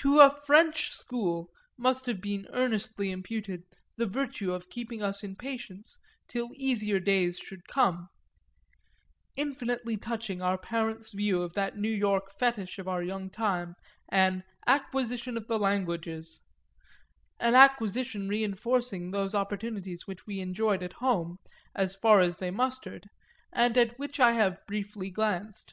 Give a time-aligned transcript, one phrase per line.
[0.00, 3.62] To a "French school" must have been earnestly imputed
[3.96, 5.96] the virtue of keeping us in patience
[6.28, 8.10] till easier days should come;
[9.34, 13.74] infinitely touching our parents' view of that New York fetish of our young time,
[14.10, 16.42] an "acquisition of the languages"
[17.40, 21.38] an acquisition reinforcing those opportunities which we enjoyed at home,
[21.78, 23.08] so far as they mustered,
[23.54, 25.72] and at which I have briefly glanced.